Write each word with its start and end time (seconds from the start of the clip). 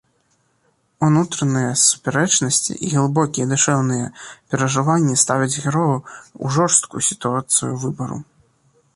Унутраныя 1.07 1.73
супярэчнасці 1.87 2.77
і 2.87 2.89
глыбокія 2.93 3.45
душэўныя 3.51 4.05
перажыванні 4.53 5.17
ставяць 5.25 5.59
герояў 5.65 6.01
у 6.47 6.51
жорсткую 6.57 7.01
сітуацыю 7.09 7.69
выбару. 7.85 8.19